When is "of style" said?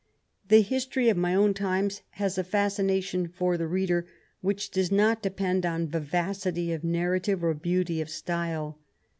8.01-8.79